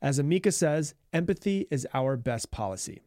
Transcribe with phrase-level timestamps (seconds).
[0.00, 3.02] As Amica says, empathy is our best policy.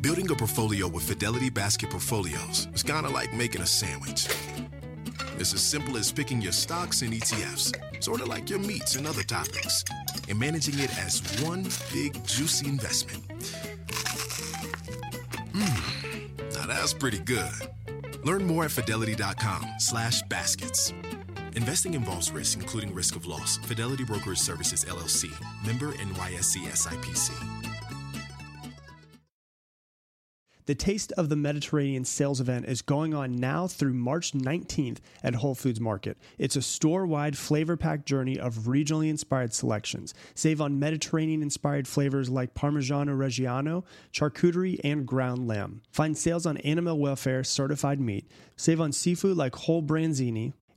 [0.00, 4.28] Building a portfolio with Fidelity Basket Portfolios is kind of like making a sandwich.
[5.38, 9.06] It's as simple as picking your stocks and ETFs, sort of like your meats and
[9.06, 9.84] other toppings,
[10.28, 13.22] and managing it as one big juicy investment.
[15.52, 17.52] Mmm, now that's pretty good.
[18.24, 20.92] Learn more at fidelity.com slash baskets.
[21.56, 23.58] Investing involves risk, including risk of loss.
[23.58, 25.30] Fidelity Brokerage Services, LLC.
[25.66, 27.72] Member NYSE SIPC.
[30.64, 35.34] The Taste of the Mediterranean sales event is going on now through March 19th at
[35.34, 36.16] Whole Foods Market.
[36.38, 40.14] It's a store wide flavor packed journey of regionally inspired selections.
[40.36, 45.82] Save on Mediterranean inspired flavors like Parmigiano Reggiano, charcuterie, and ground lamb.
[45.90, 48.28] Find sales on animal welfare certified meat.
[48.54, 50.52] Save on seafood like whole branzini,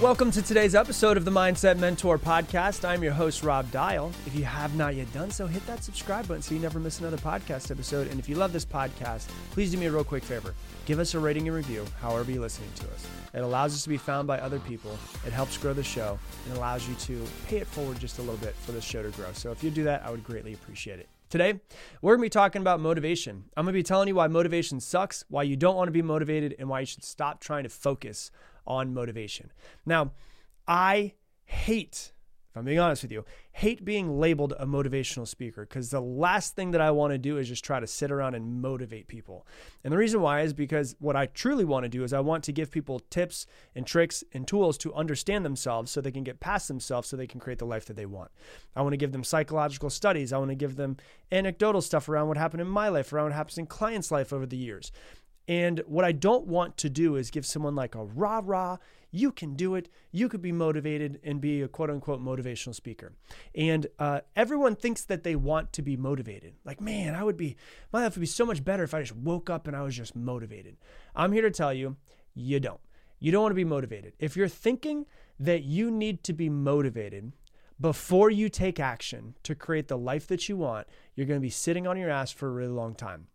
[0.00, 2.88] Welcome to today's episode of the Mindset Mentor podcast.
[2.88, 4.10] I'm your host, Rob Dial.
[4.24, 7.00] If you have not yet done so, hit that subscribe button so you never miss
[7.00, 8.08] another podcast episode.
[8.08, 10.54] And if you love this podcast, please do me a real quick favor
[10.86, 13.06] give us a rating and review, however you're listening to us.
[13.34, 16.56] It allows us to be found by other people, it helps grow the show, and
[16.56, 19.28] allows you to pay it forward just a little bit for the show to grow.
[19.34, 21.10] So if you do that, I would greatly appreciate it.
[21.28, 21.60] Today,
[22.00, 23.44] we're going to be talking about motivation.
[23.54, 26.02] I'm going to be telling you why motivation sucks, why you don't want to be
[26.02, 28.30] motivated, and why you should stop trying to focus
[28.66, 29.52] on motivation.
[29.86, 30.12] Now,
[30.66, 32.12] I hate,
[32.50, 36.54] if I'm being honest with you, hate being labeled a motivational speaker because the last
[36.54, 39.46] thing that I want to do is just try to sit around and motivate people.
[39.82, 42.44] And the reason why is because what I truly want to do is I want
[42.44, 46.40] to give people tips and tricks and tools to understand themselves so they can get
[46.40, 48.30] past themselves so they can create the life that they want.
[48.76, 50.32] I want to give them psychological studies.
[50.32, 50.96] I want to give them
[51.32, 54.46] anecdotal stuff around what happened in my life, around what happens in clients' life over
[54.46, 54.92] the years.
[55.50, 58.76] And what I don't want to do is give someone like a rah rah,
[59.10, 63.14] you can do it, you could be motivated and be a quote unquote motivational speaker.
[63.52, 66.54] And uh, everyone thinks that they want to be motivated.
[66.64, 67.56] Like, man, I would be,
[67.92, 69.96] my life would be so much better if I just woke up and I was
[69.96, 70.76] just motivated.
[71.16, 71.96] I'm here to tell you,
[72.32, 72.80] you don't.
[73.18, 74.12] You don't want to be motivated.
[74.20, 75.04] If you're thinking
[75.40, 77.32] that you need to be motivated,
[77.80, 80.86] before you take action to create the life that you want,
[81.16, 83.26] you're going to be sitting on your ass for a really long time.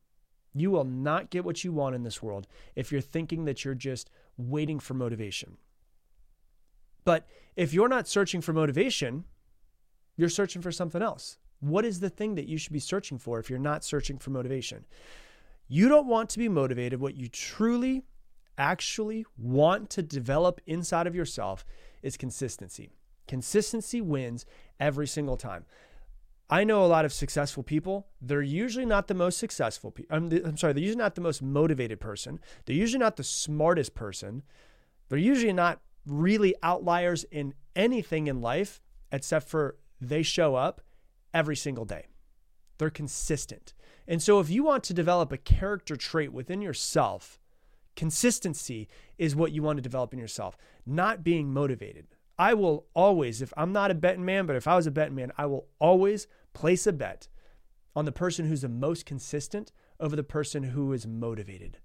[0.56, 3.76] You will not get what you want in this world if you're thinking that you're
[3.76, 5.58] just waiting for motivation.
[7.04, 9.26] But if you're not searching for motivation,
[10.16, 11.38] you're searching for something else.
[11.60, 14.30] What is the thing that you should be searching for if you're not searching for
[14.30, 14.86] motivation?
[15.68, 17.02] You don't want to be motivated.
[17.02, 18.04] What you truly,
[18.58, 21.66] actually want to develop inside of yourself
[22.02, 22.92] is consistency.
[23.28, 24.46] Consistency wins
[24.80, 25.66] every single time.
[26.50, 28.08] I know a lot of successful people.
[28.22, 29.92] They're usually not the most successful.
[29.92, 32.40] Pe- I'm, I'm sorry, they're usually not the most motivated person.
[32.66, 34.44] They're usually not the smartest person.
[35.10, 40.82] They're usually not really outliers in anything in life except for they show up
[41.34, 42.08] every single day.
[42.78, 43.74] They're consistent.
[44.08, 47.40] And so if you want to develop a character trait within yourself,
[47.96, 52.08] consistency is what you want to develop in yourself, not being motivated.
[52.38, 55.16] I will always, if I'm not a betting man, but if I was a betting
[55.16, 57.28] man, I will always place a bet
[57.96, 61.78] on the person who's the most consistent over the person who is motivated.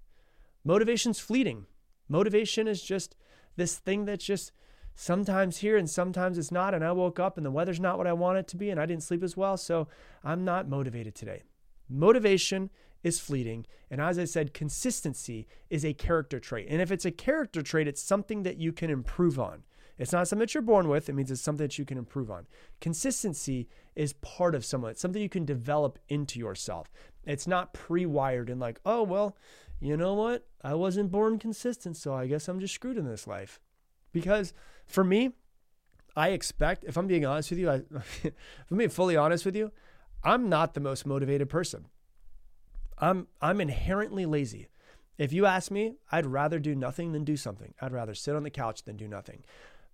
[0.63, 1.65] Motivation's fleeting.
[2.09, 3.15] Motivation is just
[3.55, 4.51] this thing that's just
[4.93, 6.73] sometimes here and sometimes it's not.
[6.73, 8.79] And I woke up and the weather's not what I want it to be and
[8.79, 9.55] I didn't sleep as well.
[9.55, 9.87] So
[10.23, 11.43] I'm not motivated today.
[11.89, 12.69] Motivation
[13.03, 13.65] is fleeting.
[13.89, 16.67] And as I said, consistency is a character trait.
[16.69, 19.63] And if it's a character trait, it's something that you can improve on.
[20.01, 21.09] It's not something that you're born with.
[21.09, 22.47] It means it's something that you can improve on.
[22.79, 24.89] Consistency is part of someone.
[24.89, 26.91] It's something you can develop into yourself.
[27.23, 29.37] It's not pre-wired and like, oh well,
[29.79, 30.47] you know what?
[30.63, 33.59] I wasn't born consistent, so I guess I'm just screwed in this life.
[34.11, 34.55] Because
[34.87, 35.33] for me,
[36.15, 37.81] I expect, if I'm being honest with you, I,
[38.23, 38.33] if
[38.71, 39.71] I'm being fully honest with you,
[40.23, 41.85] I'm not the most motivated person.
[42.97, 44.67] I'm I'm inherently lazy.
[45.19, 47.75] If you ask me, I'd rather do nothing than do something.
[47.79, 49.43] I'd rather sit on the couch than do nothing.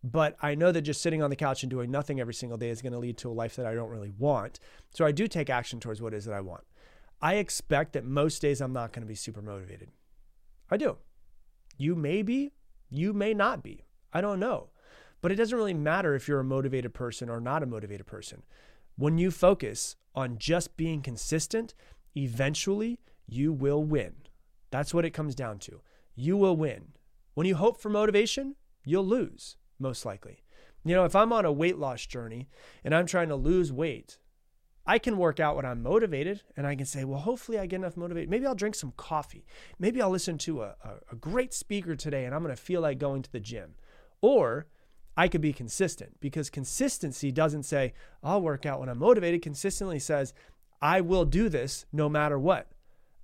[0.04, 2.70] But I know that just sitting on the couch and doing nothing every single day
[2.70, 4.60] is going to lead to a life that I don't really want.
[4.94, 6.64] So I do take action towards what it is that I want.
[7.22, 9.90] I expect that most days I'm not going to be super motivated.
[10.70, 10.98] I do.
[11.78, 12.54] You may be,
[12.90, 13.86] you may not be.
[14.14, 14.70] I don't know.
[15.22, 18.44] But it doesn't really matter if you're a motivated person or not a motivated person.
[18.98, 21.74] When you focus on just being consistent,
[22.16, 24.14] eventually you will win.
[24.70, 25.82] That's what it comes down to.
[26.16, 26.94] You will win.
[27.34, 30.44] When you hope for motivation, you'll lose, most likely.
[30.84, 32.50] You know, if I'm on a weight loss journey
[32.84, 34.18] and I'm trying to lose weight,
[34.86, 37.78] I can work out when I'm motivated and I can say, well, hopefully I get
[37.78, 38.30] enough motivated.
[38.30, 39.46] Maybe I'll drink some coffee.
[39.78, 42.80] Maybe I'll listen to a, a, a great speaker today and I'm going to feel
[42.80, 43.76] like going to the gym.
[44.22, 44.68] Or
[45.18, 49.42] I could be consistent because consistency doesn't say, I'll work out when I'm motivated.
[49.42, 50.34] Consistently says,
[50.82, 52.72] I will do this no matter what.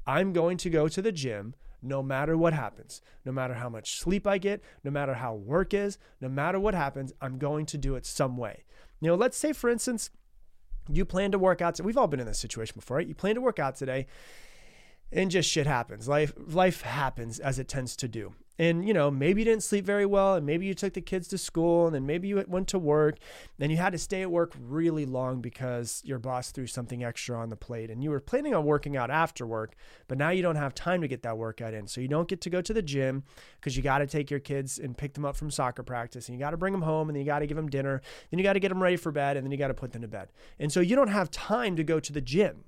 [0.06, 4.00] I'm going to go to the gym no matter what happens, no matter how much
[4.00, 7.78] sleep I get, no matter how work is, no matter what happens, I'm going to
[7.78, 8.64] do it some way.
[9.02, 10.10] You know, let's say, for instance,
[10.90, 11.80] you plan to work out.
[11.82, 13.08] We've all been in this situation before, right?
[13.08, 14.08] You plan to work out today
[15.14, 16.08] and just shit happens.
[16.08, 18.34] Life life happens as it tends to do.
[18.60, 21.28] And you know maybe you didn't sleep very well and maybe you took the kids
[21.30, 23.18] to school and then maybe you went to work
[23.60, 27.36] and you had to stay at work really long because your boss threw something extra
[27.36, 29.74] on the plate and you were planning on working out after work
[30.08, 31.88] but now you don't have time to get that workout in.
[31.88, 33.24] So you don't get to go to the gym
[33.60, 36.38] because you got to take your kids and pick them up from soccer practice and
[36.38, 38.38] you got to bring them home and then you got to give them dinner then
[38.38, 40.04] you got to get them ready for bed and then you got to put them
[40.04, 40.30] to bed.
[40.60, 42.66] And so you don't have time to go to the gym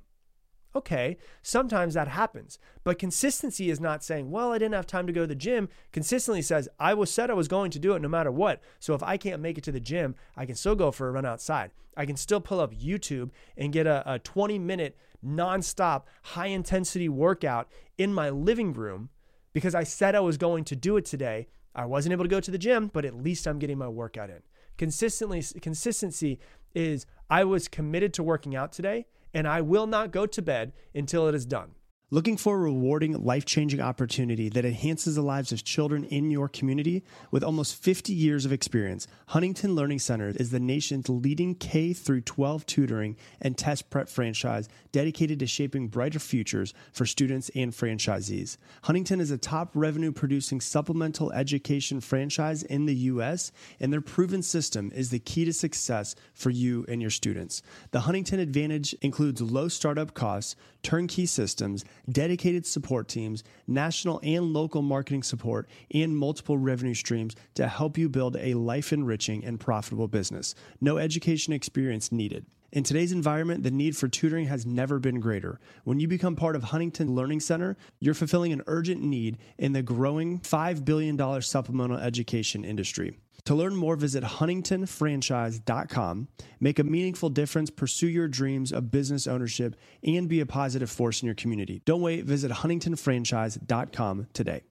[0.75, 2.59] Okay, sometimes that happens.
[2.83, 5.69] But consistency is not saying, well, I didn't have time to go to the gym.
[5.93, 8.61] Consistently says, I was said I was going to do it no matter what.
[8.79, 11.11] So if I can't make it to the gym, I can still go for a
[11.11, 11.71] run outside.
[11.95, 17.07] I can still pull up YouTube and get a, a 20 minute nonstop high intensity
[17.07, 19.09] workout in my living room
[19.53, 21.47] because I said I was going to do it today.
[21.73, 24.29] I wasn't able to go to the gym, but at least I'm getting my workout
[24.29, 24.41] in.
[24.77, 26.39] Consistently consistency
[26.73, 30.71] is I was committed to working out today and I will not go to bed
[30.95, 31.74] until it is done.
[32.11, 36.47] Looking for a rewarding, life changing opportunity that enhances the lives of children in your
[36.47, 37.03] community?
[37.31, 42.65] With almost 50 years of experience, Huntington Learning Center is the nation's leading K 12
[42.67, 48.57] tutoring and test prep franchise dedicated to shaping brighter futures for students and franchisees.
[48.83, 54.43] Huntington is a top revenue producing supplemental education franchise in the U.S., and their proven
[54.43, 57.63] system is the key to success for you and your students.
[57.89, 60.55] The Huntington Advantage includes low startup costs,
[60.85, 67.67] turnkey systems, dedicated support teams, national and local marketing support, and multiple revenue streams to
[67.67, 70.53] help you build a life enriching and profitable business.
[70.79, 72.45] No education experience needed.
[72.71, 75.59] In today's environment, the need for tutoring has never been greater.
[75.83, 79.81] When you become part of Huntington Learning Center, you're fulfilling an urgent need in the
[79.81, 83.17] growing $5 billion supplemental education industry.
[83.45, 86.27] To learn more, visit huntingtonfranchise.com.
[86.59, 91.21] Make a meaningful difference, pursue your dreams of business ownership, and be a positive force
[91.21, 91.83] in your community.
[91.85, 94.63] Don't wait, visit huntingtonfranchise.com today.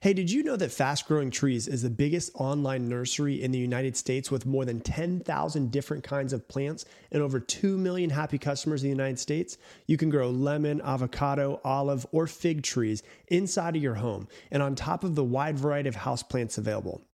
[0.00, 3.58] Hey, did you know that Fast Growing Trees is the biggest online nursery in the
[3.58, 8.38] United States with more than 10,000 different kinds of plants and over 2 million happy
[8.38, 9.58] customers in the United States?
[9.88, 14.76] You can grow lemon, avocado, olive, or fig trees inside of your home and on
[14.76, 17.02] top of the wide variety of houseplants available.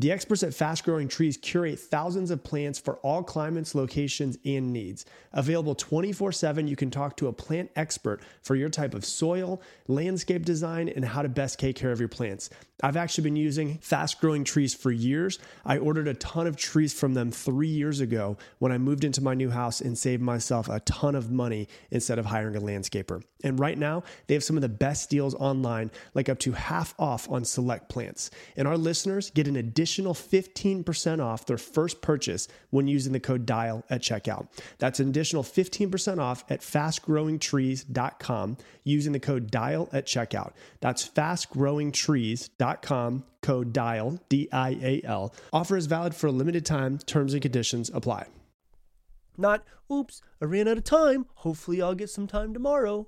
[0.00, 4.72] The experts at Fast Growing Trees curate thousands of plants for all climates, locations, and
[4.72, 5.04] needs.
[5.32, 9.60] Available 24 7, you can talk to a plant expert for your type of soil,
[9.88, 12.48] landscape design, and how to best take care of your plants.
[12.80, 15.40] I've actually been using fast growing trees for years.
[15.64, 19.20] I ordered a ton of trees from them three years ago when I moved into
[19.20, 23.24] my new house and saved myself a ton of money instead of hiring a landscaper.
[23.42, 26.94] And right now, they have some of the best deals online, like up to half
[27.00, 28.30] off on select plants.
[28.56, 33.46] And our listeners get an additional 15% off their first purchase when using the code
[33.46, 34.48] DIAL at checkout.
[34.78, 40.52] That's an additional 15% off at fastgrowingtrees.com using the code DIAL at checkout.
[40.80, 45.34] That's fastgrowingtrees.com com code DIAL, D I A L.
[45.52, 46.98] Offer is valid for a limited time.
[46.98, 48.26] Terms and conditions apply.
[49.36, 51.26] Not, oops, I ran out of time.
[51.36, 53.06] Hopefully, I'll get some time tomorrow.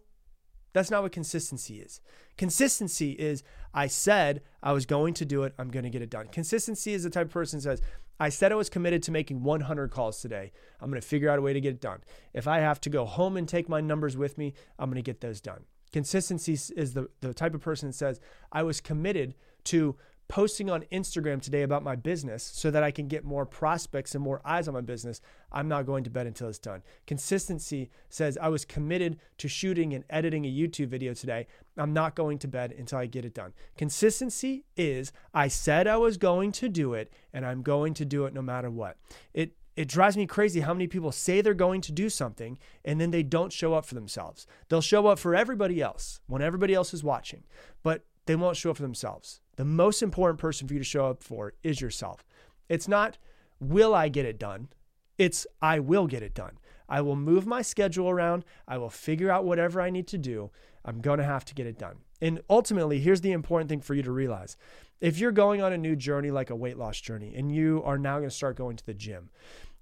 [0.73, 2.01] That's not what consistency is.
[2.37, 3.43] Consistency is
[3.75, 6.29] I said I was going to do it, I'm going to get it done.
[6.29, 7.81] Consistency is the type of person says,
[8.19, 10.53] I said I was committed to making 100 calls today.
[10.81, 12.01] I'm going to figure out a way to get it done.
[12.35, 15.03] If I have to go home and take my numbers with me, I'm going to
[15.03, 15.65] get those done.
[15.93, 18.21] Consistency is the, the type of person that says,
[18.53, 19.35] I was committed
[19.65, 19.97] to
[20.31, 24.23] posting on Instagram today about my business so that I can get more prospects and
[24.23, 25.21] more eyes on my business,
[25.51, 26.85] I'm not going to bed until it's done.
[27.05, 31.49] Consistency says I was committed to shooting and editing a YouTube video today.
[31.77, 33.55] I'm not going to bed until I get it done.
[33.77, 38.25] Consistency is I said I was going to do it and I'm going to do
[38.27, 38.99] it no matter what.
[39.35, 43.01] It it drives me crazy how many people say they're going to do something and
[43.01, 44.47] then they don't show up for themselves.
[44.69, 47.43] They'll show up for everybody else when everybody else is watching,
[47.83, 49.41] but they won't show up for themselves.
[49.61, 52.25] The most important person for you to show up for is yourself.
[52.71, 53.19] It's not,
[53.61, 54.71] will I get it done?
[55.19, 56.57] It's, I will get it done.
[56.89, 58.47] I will move my schedule around.
[58.67, 60.51] I will figure out whatever I need to do.
[60.83, 61.97] I'm going to have to get it done.
[62.23, 64.57] And ultimately, here's the important thing for you to realize.
[64.99, 67.99] If you're going on a new journey, like a weight loss journey, and you are
[67.99, 69.29] now going to start going to the gym,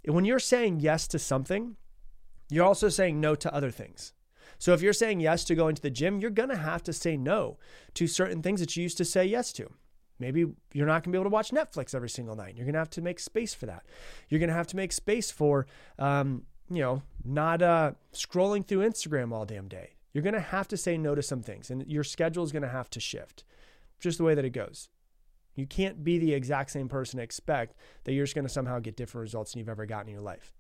[0.05, 1.77] when you're saying yes to something,
[2.51, 4.13] you're also saying no to other things.
[4.59, 6.93] So if you're saying yes to going to the gym, you're going to have to
[6.93, 7.59] say no
[7.95, 9.71] to certain things that you used to say yes to.
[10.19, 12.57] Maybe you're not going to be able to watch Netflix every single night.
[12.57, 13.85] You're going to have to make space for that.
[14.29, 15.67] You're going to have to make space for,
[15.99, 19.95] um, you know, not uh, scrolling through Instagram all damn day.
[20.13, 22.63] You're going to have to say no to some things, and your schedule is going
[22.63, 23.45] to have to shift.
[24.01, 24.89] Just the way that it goes.
[25.55, 28.79] You can't be the exact same person and expect that you're just going to somehow
[28.79, 30.55] get different results than you've ever gotten in your life.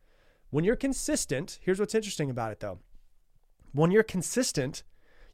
[0.50, 2.78] When you're consistent, here's what's interesting about it though.
[3.78, 4.82] When you're consistent,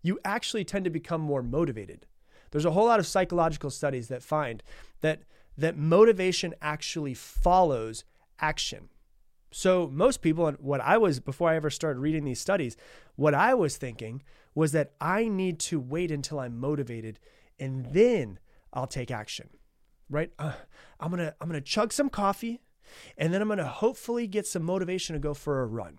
[0.03, 2.05] you actually tend to become more motivated.
[2.51, 4.63] There's a whole lot of psychological studies that find
[5.01, 5.23] that
[5.57, 8.05] that motivation actually follows
[8.39, 8.91] action.
[9.51, 12.77] So most people and what I was before I ever started reading these studies,
[13.17, 14.23] what I was thinking
[14.55, 17.19] was that I need to wait until I'm motivated
[17.59, 18.39] and then
[18.75, 19.49] I'll take action.
[20.11, 20.31] Right?
[20.39, 20.53] Uh,
[21.01, 22.61] I'm going to I'm going to chug some coffee
[23.17, 25.99] and then I'm going to hopefully get some motivation to go for a run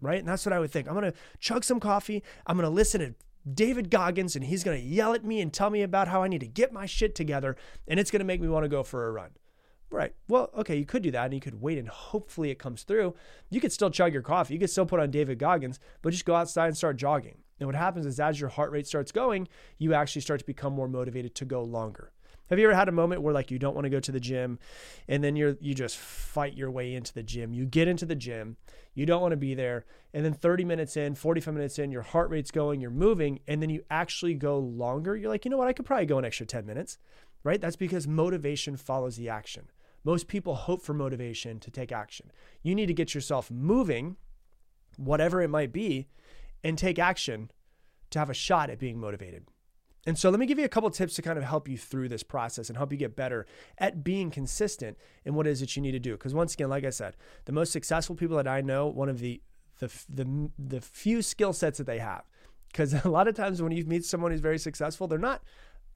[0.00, 0.18] right?
[0.18, 0.88] And that's what I would think.
[0.88, 2.22] I'm going to chug some coffee.
[2.46, 3.14] I'm going to listen to
[3.52, 6.28] David Goggins and he's going to yell at me and tell me about how I
[6.28, 7.56] need to get my shit together
[7.88, 9.30] and it's going to make me want to go for a run.
[9.90, 10.14] Right.
[10.28, 13.14] Well, okay, you could do that and you could wait and hopefully it comes through.
[13.50, 14.54] You could still chug your coffee.
[14.54, 17.38] You could still put on David Goggins, but just go outside and start jogging.
[17.58, 20.72] And what happens is as your heart rate starts going, you actually start to become
[20.72, 22.12] more motivated to go longer.
[22.50, 24.20] Have you ever had a moment where like you don't want to go to the
[24.20, 24.58] gym
[25.08, 27.54] and then you're you just fight your way into the gym.
[27.54, 28.56] You get into the gym,
[28.92, 32.02] you don't want to be there, and then 30 minutes in, 45 minutes in, your
[32.02, 35.16] heart rate's going, you're moving, and then you actually go longer.
[35.16, 35.68] You're like, "You know what?
[35.68, 36.98] I could probably go an extra 10 minutes."
[37.44, 37.60] Right?
[37.60, 39.70] That's because motivation follows the action.
[40.04, 42.32] Most people hope for motivation to take action.
[42.62, 44.16] You need to get yourself moving,
[44.96, 46.08] whatever it might be,
[46.64, 47.50] and take action
[48.10, 49.46] to have a shot at being motivated.
[50.06, 52.08] And so let me give you a couple tips to kind of help you through
[52.08, 53.46] this process and help you get better
[53.78, 56.12] at being consistent in what it is that you need to do.
[56.12, 59.18] Because once again, like I said, the most successful people that I know, one of
[59.18, 59.42] the
[59.78, 62.22] the the, the few skill sets that they have,
[62.68, 65.42] because a lot of times when you meet someone who's very successful, they're not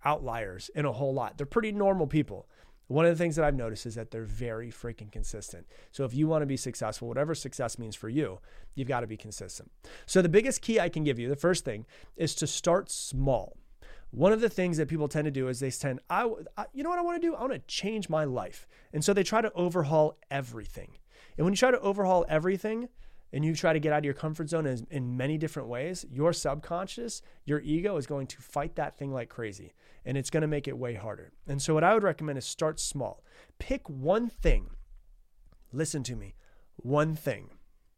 [0.05, 1.39] outliers in a whole lot.
[1.39, 2.47] They're pretty normal people.
[2.89, 5.67] One of the things that I've noticed is that they're very freaking consistent.
[5.91, 8.41] So if you want to be successful, whatever success means for you,
[8.75, 9.71] you've got to be consistent.
[10.05, 13.57] So the biggest key I can give you, the first thing, is to start small
[14.15, 16.85] one of the things that people tend to do is they tend, I, I you
[16.85, 17.35] know what I want to do?
[17.35, 18.69] I want to change my life.
[18.93, 20.99] And so they try to overhaul everything.
[21.37, 22.89] And when you try to overhaul everything
[23.33, 26.07] and you try to get out of your comfort zone in, in many different ways,
[26.09, 29.73] your subconscious, your ego is going to fight that thing like crazy.
[30.05, 31.33] And it's going to make it way harder.
[31.49, 33.25] And so what I would recommend is start small.
[33.59, 34.71] Pick one thing.
[35.73, 36.37] Listen to me.
[36.77, 37.51] One thing.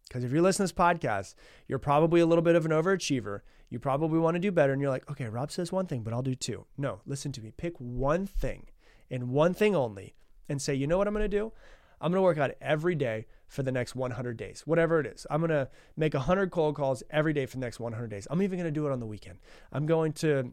[0.08, 1.34] Because if you're listening to this podcast,
[1.66, 4.72] you're probably a little bit of an overachiever you probably want to do better.
[4.72, 6.66] And you're like, okay, Rob says one thing, but I'll do two.
[6.76, 7.52] No, listen to me.
[7.56, 8.66] Pick one thing
[9.10, 10.14] and one thing only
[10.48, 11.52] and say, you know what I'm going to do?
[12.00, 15.26] I'm going to work out every day for the next 100 days, whatever it is.
[15.30, 18.26] I'm going to make 100 cold calls every day for the next 100 days.
[18.30, 19.38] I'm even going to do it on the weekend.
[19.72, 20.52] I'm going to,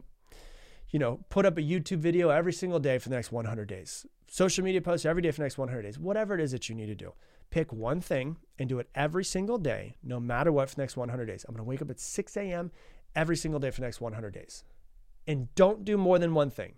[0.90, 4.06] you know, put up a YouTube video every single day for the next 100 days,
[4.26, 6.74] social media posts every day for the next 100 days, whatever it is that you
[6.74, 7.12] need to do.
[7.54, 10.96] Pick one thing and do it every single day, no matter what, for the next
[10.96, 11.44] 100 days.
[11.46, 12.72] I'm going to wake up at 6 a.m
[13.14, 14.64] every single day for the next 100 days.
[15.26, 16.74] And don't do more than one thing.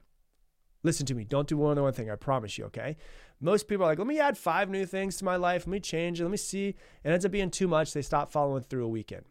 [0.82, 2.96] Listen to me, don't do more than one thing, I promise you, okay?
[3.40, 5.80] Most people are like, let me add five new things to my life, let me
[5.80, 6.68] change it, let me see.
[6.68, 7.92] It ends up being too much.
[7.92, 9.24] They stop following through a weekend.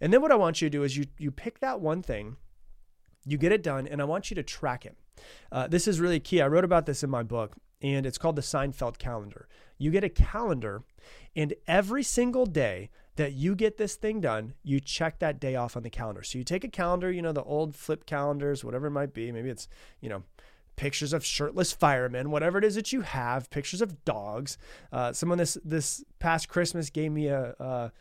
[0.00, 2.36] And then what I want you to do is you you pick that one thing,
[3.24, 4.96] you get it done, and I want you to track it.
[5.52, 6.40] Uh, this is really key.
[6.40, 9.48] I wrote about this in my book, and it's called the Seinfeld calendar.
[9.78, 10.82] You get a calendar,
[11.34, 15.76] and every single day that you get this thing done, you check that day off
[15.76, 16.22] on the calendar.
[16.22, 19.32] So you take a calendar, you know, the old flip calendars, whatever it might be.
[19.32, 19.68] Maybe it's,
[20.00, 20.22] you know,
[20.76, 24.58] pictures of shirtless firemen, whatever it is that you have, pictures of dogs.
[24.92, 27.92] Uh, someone this this past Christmas gave me a, a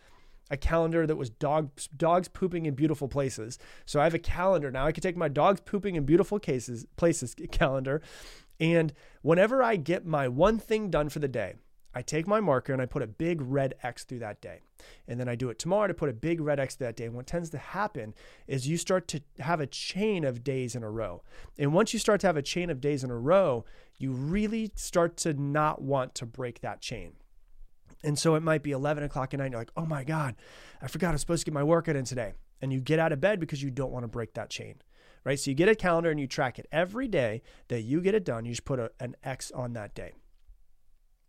[0.51, 3.58] a calendar that was dogs dogs pooping in beautiful places.
[3.86, 4.86] So I have a calendar now.
[4.86, 8.01] I can take my dogs pooping in beautiful cases places calendar,
[8.60, 11.55] and whenever I get my one thing done for the day,
[11.95, 14.59] I take my marker and I put a big red X through that day.
[15.07, 17.05] And then I do it tomorrow to put a big red X through that day.
[17.05, 18.13] And what tends to happen
[18.47, 21.23] is you start to have a chain of days in a row.
[21.57, 23.63] And once you start to have a chain of days in a row,
[23.97, 27.13] you really start to not want to break that chain.
[28.03, 29.45] And so it might be 11 o'clock at night.
[29.45, 30.35] And you're like, oh my God,
[30.81, 32.33] I forgot I'm supposed to get my workout in today.
[32.61, 34.81] And you get out of bed because you don't want to break that chain,
[35.23, 35.39] right?
[35.39, 38.25] So you get a calendar and you track it every day that you get it
[38.25, 38.43] done.
[38.43, 40.11] You just put a, an X on that day.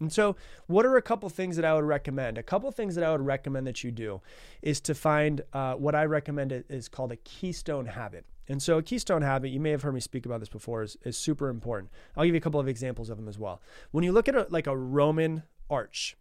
[0.01, 0.37] And so,
[0.67, 2.37] what are a couple things that I would recommend?
[2.37, 4.21] A couple things that I would recommend that you do
[4.61, 8.27] is to find uh, what I recommend is called a keystone habit.
[8.49, 10.97] And so, a keystone habit, you may have heard me speak about this before, is,
[11.05, 11.91] is super important.
[12.17, 13.63] I'll give you a couple of examples of them as well.
[13.91, 16.17] When you look at a, like a Roman arch,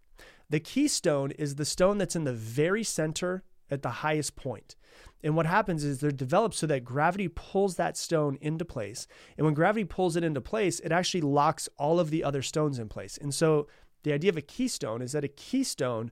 [0.50, 4.76] the keystone is the stone that's in the very center at the highest point.
[5.26, 9.08] And what happens is they're developed so that gravity pulls that stone into place.
[9.38, 12.78] And when gravity pulls it into place, it actually locks all of the other stones
[12.78, 13.18] in place.
[13.18, 13.68] And so
[14.04, 16.12] the idea of a keystone is that a keystone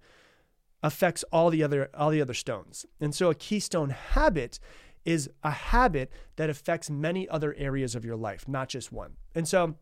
[0.82, 2.88] affects all the other all the other stones.
[3.00, 4.60] And so a keystone habit
[5.06, 9.14] is a habit that affects many other areas of your life, not just one.
[9.36, 9.76] And so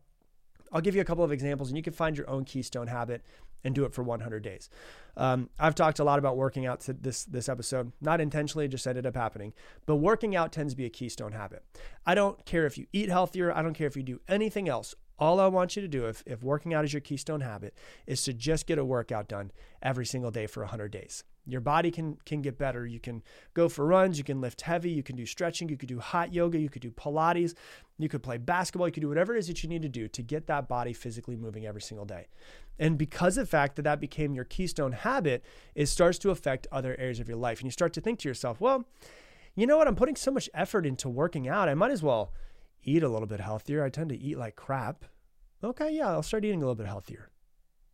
[0.70, 3.22] I'll give you a couple of examples and you can find your own keystone habit
[3.64, 4.68] and do it for 100 days.
[5.16, 8.86] Um, I've talked a lot about working out to this this episode, not intentionally, just
[8.86, 9.52] ended up happening.
[9.86, 11.62] But working out tends to be a keystone habit.
[12.06, 13.52] I don't care if you eat healthier.
[13.52, 14.94] I don't care if you do anything else.
[15.18, 17.74] All I want you to do, if, if working out is your keystone habit,
[18.06, 21.22] is to just get a workout done every single day for 100 days.
[21.44, 22.86] Your body can can get better.
[22.86, 23.22] You can
[23.52, 26.32] go for runs, you can lift heavy, you can do stretching, you could do hot
[26.32, 27.54] yoga, you could do Pilates,
[27.98, 30.06] you could play basketball, you could do whatever it is that you need to do
[30.08, 32.28] to get that body physically moving every single day.
[32.78, 35.44] And because of the fact that that became your keystone habit,
[35.74, 37.58] it starts to affect other areas of your life.
[37.58, 38.84] And you start to think to yourself, well,
[39.54, 39.88] you know what?
[39.88, 41.68] I'm putting so much effort into working out.
[41.68, 42.32] I might as well
[42.84, 43.84] eat a little bit healthier.
[43.84, 45.04] I tend to eat like crap.
[45.62, 47.30] Okay, yeah, I'll start eating a little bit healthier.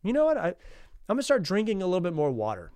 [0.03, 0.37] You know what?
[0.37, 2.71] I, I'm going to start drinking a little bit more water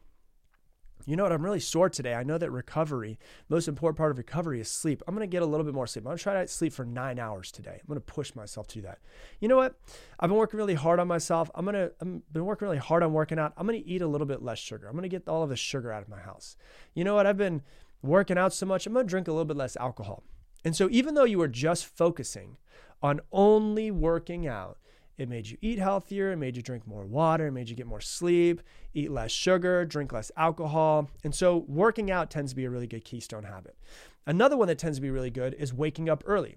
[1.05, 1.31] you know what?
[1.31, 2.13] I'm really sore today.
[2.13, 5.03] I know that recovery, most important part of recovery is sleep.
[5.07, 6.03] I'm going to get a little bit more sleep.
[6.03, 7.79] I'm going to try to sleep for nine hours today.
[7.81, 8.99] I'm going to push myself to do that.
[9.39, 9.75] You know what?
[10.19, 11.49] I've been working really hard on myself.
[11.55, 13.53] I'm going to, I've been working really hard on working out.
[13.57, 14.87] I'm going to eat a little bit less sugar.
[14.87, 16.55] I'm going to get all of the sugar out of my house.
[16.93, 17.27] You know what?
[17.27, 17.61] I've been
[18.01, 18.87] working out so much.
[18.87, 20.23] I'm going to drink a little bit less alcohol.
[20.65, 22.57] And so even though you were just focusing
[23.01, 24.77] on only working out,
[25.17, 27.85] it made you eat healthier, it made you drink more water, it made you get
[27.85, 28.61] more sleep,
[28.93, 31.09] eat less sugar, drink less alcohol.
[31.23, 33.77] And so working out tends to be a really good keystone habit.
[34.25, 36.55] Another one that tends to be really good is waking up early.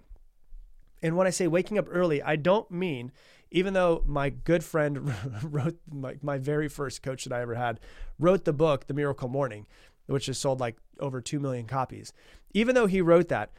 [1.02, 3.12] And when I say waking up early, I don't mean,
[3.50, 7.80] even though my good friend wrote my, my very first coach that I ever had,
[8.18, 9.66] wrote the book, The Miracle Morning,
[10.06, 12.12] which has sold like over 2 million copies.
[12.54, 13.52] Even though he wrote that,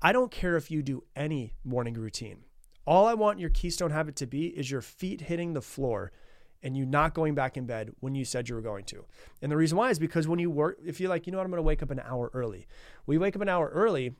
[0.00, 2.44] I don't care if you do any morning routine.
[2.86, 6.12] All I want your keystone habit to be is your feet hitting the floor
[6.62, 9.04] and you not going back in bed when you said you were going to.
[9.42, 11.44] And the reason why is because when you work, if you're like, you know what,
[11.44, 12.66] I'm going to wake up an hour early.
[13.06, 14.14] We wake up an hour early,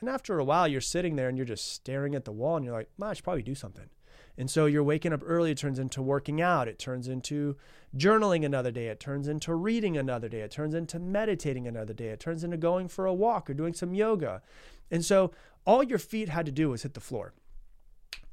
[0.00, 2.64] and after a while, you're sitting there and you're just staring at the wall and
[2.64, 3.88] you're like, I should probably do something.
[4.36, 7.56] And so you're waking up early, it turns into working out, it turns into
[7.96, 12.08] journaling another day, it turns into reading another day, it turns into meditating another day,
[12.08, 14.42] it turns into going for a walk or doing some yoga.
[14.90, 15.32] And so
[15.66, 17.34] all your feet had to do was hit the floor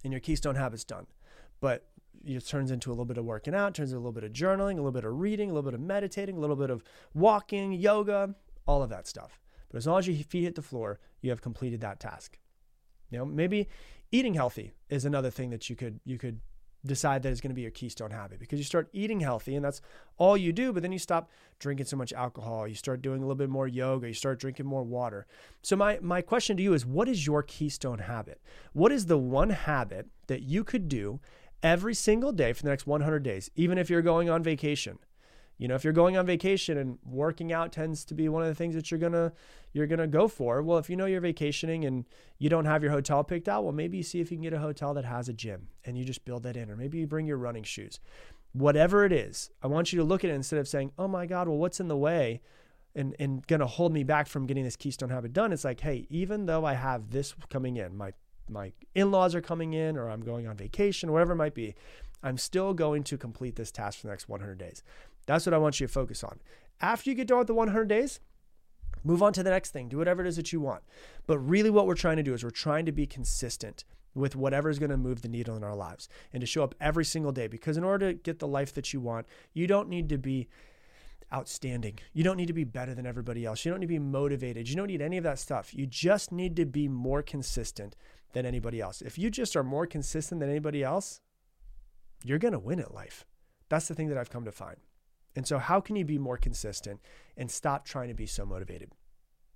[0.04, 1.08] and your keystone habits done.
[1.60, 1.86] But
[2.26, 4.32] it turns into a little bit of working out, turns into a little bit of
[4.32, 6.84] journaling, a little bit of reading, a little bit of meditating, a little bit of
[7.14, 9.40] walking, yoga, all of that stuff.
[9.70, 12.38] But as long as your feet hit the floor, you have completed that task.
[13.10, 13.68] You know, maybe
[14.12, 16.40] eating healthy is another thing that you could you could
[16.86, 19.66] decide that it's going to be your keystone habit because you start eating healthy and
[19.66, 19.82] that's
[20.18, 23.22] all you do but then you stop drinking so much alcohol you start doing a
[23.22, 25.26] little bit more yoga you start drinking more water.
[25.62, 28.42] So my my question to you is what is your keystone habit?
[28.74, 31.20] What is the one habit that you could do
[31.62, 34.98] every single day for the next 100 days even if you're going on vacation
[35.60, 38.48] you know if you're going on vacation and working out tends to be one of
[38.48, 39.32] the things that you're gonna
[39.74, 42.06] you're gonna go for well if you know you're vacationing and
[42.40, 44.54] you don't have your hotel picked out well maybe you see if you can get
[44.54, 47.06] a hotel that has a gym and you just build that in or maybe you
[47.06, 48.00] bring your running shoes.
[48.54, 51.28] Whatever it is i want you to look at it instead of saying oh my
[51.28, 52.42] god well what's in the way?
[52.96, 55.54] and, and gonna hold me back from getting this keystone habit done.
[55.54, 58.14] It's like hey even though i have this coming in my
[58.50, 61.76] my in-laws are coming in or i'm going on vacation whatever it might be
[62.24, 64.84] i'm still going to complete this task for the next 100 days
[65.30, 66.40] that's what I want you to focus on.
[66.82, 68.20] After you get done with the 100 days,
[69.04, 69.90] move on to the next thing.
[69.90, 70.84] Do whatever it is that you want.
[71.28, 73.84] But really, what we're trying to do is we're trying to be consistent
[74.16, 76.76] with whatever is going to move the needle in our lives and to show up
[76.82, 77.48] every single day.
[77.48, 80.48] Because in order to get the life that you want, you don't need to be
[81.32, 82.00] outstanding.
[82.14, 83.64] You don't need to be better than everybody else.
[83.64, 84.68] You don't need to be motivated.
[84.68, 85.74] You don't need any of that stuff.
[85.74, 87.96] You just need to be more consistent
[88.34, 89.02] than anybody else.
[89.02, 91.22] If you just are more consistent than anybody else,
[92.24, 93.26] you're going to win at life.
[93.70, 94.78] That's the thing that I've come to find.
[95.36, 97.00] And so, how can you be more consistent
[97.38, 98.92] and stop trying to be so motivated?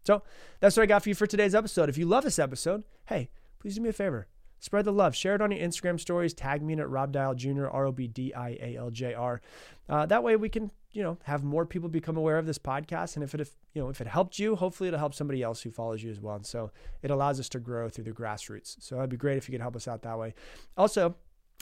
[0.05, 0.23] So,
[0.59, 1.89] that's what I got for you for today's episode.
[1.89, 4.27] If you love this episode, hey, please do me a favor
[4.63, 5.13] Spread the love.
[5.13, 6.33] Share it on your Instagram stories.
[6.33, 7.67] Tag me in at Rob Dial Jr.
[7.67, 9.41] R O B D I A L J R.
[9.89, 13.15] Uh, that way we can you know have more people become aware of this podcast.
[13.15, 15.61] And if it if, you know if it helped you, hopefully it'll help somebody else
[15.61, 16.37] who follows you as well.
[16.37, 18.77] And so it allows us to grow through the grassroots.
[18.79, 20.33] So it'd be great if you could help us out that way.
[20.77, 21.13] Also,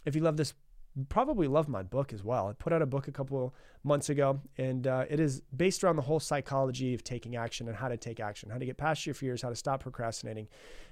[0.06, 0.54] if you love this
[1.10, 2.48] probably love my book as well.
[2.48, 5.96] I put out a book a couple months ago, and uh, it is based around
[5.96, 9.06] the whole psychology of taking action and how to take action, how to get past
[9.06, 10.48] your fears, how to stop procrastinating,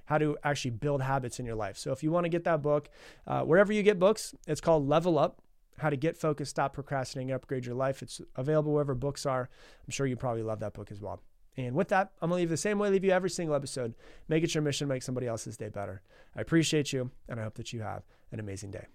[0.05, 1.77] how to actually build habits in your life.
[1.77, 2.89] So if you want to get that book,
[3.27, 5.41] uh, wherever you get books, it's called Level Up.
[5.77, 8.01] How to get focused, stop procrastinating, upgrade your life.
[8.01, 9.49] It's available wherever books are.
[9.85, 11.21] I'm sure you probably love that book as well.
[11.55, 13.95] And with that, I'm to leave the same way I leave you every single episode.
[14.27, 16.01] Make it your mission to make somebody else's day better.
[16.35, 18.87] I appreciate you, and I hope that you have an amazing day.